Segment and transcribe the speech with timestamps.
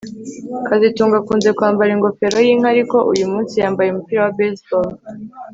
[0.67, 4.89] kazitunga akunze kwambara ingofero yinka ariko uyumunsi yambaye umupira wa baseball